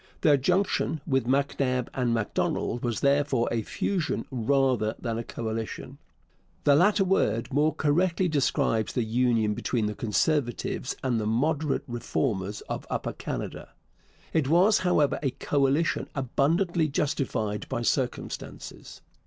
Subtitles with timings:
[0.21, 5.99] Their junction with MacNab and Macdonald was therefore a fusion rather than a coalition.
[6.63, 12.61] The latter word more correctly describes the union between the Conservatives and the Moderate Reformers
[12.61, 13.73] of Upper Canada.
[14.33, 19.01] It was, however, a coalition abundantly justified by circumstances.